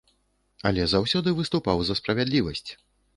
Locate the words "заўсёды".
0.93-1.29